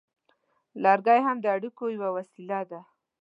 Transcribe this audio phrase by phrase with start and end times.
[0.83, 2.81] •لوګی هم د اړیکو یوه وسیله وه.